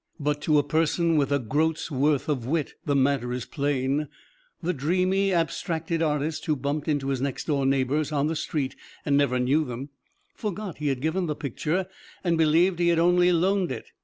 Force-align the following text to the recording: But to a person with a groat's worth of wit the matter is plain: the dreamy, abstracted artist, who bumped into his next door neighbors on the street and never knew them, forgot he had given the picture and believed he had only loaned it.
But 0.19 0.41
to 0.41 0.57
a 0.57 0.63
person 0.63 1.15
with 1.15 1.31
a 1.31 1.37
groat's 1.37 1.91
worth 1.91 2.27
of 2.27 2.43
wit 2.47 2.73
the 2.87 2.95
matter 2.95 3.31
is 3.31 3.45
plain: 3.45 4.07
the 4.63 4.73
dreamy, 4.73 5.31
abstracted 5.31 6.01
artist, 6.01 6.47
who 6.47 6.55
bumped 6.55 6.87
into 6.87 7.09
his 7.09 7.21
next 7.21 7.45
door 7.45 7.67
neighbors 7.67 8.11
on 8.11 8.25
the 8.25 8.35
street 8.35 8.75
and 9.05 9.15
never 9.15 9.37
knew 9.37 9.63
them, 9.63 9.89
forgot 10.33 10.79
he 10.79 10.87
had 10.87 11.01
given 11.01 11.27
the 11.27 11.35
picture 11.35 11.85
and 12.23 12.35
believed 12.35 12.79
he 12.79 12.87
had 12.87 12.97
only 12.97 13.31
loaned 13.31 13.71
it. 13.71 13.91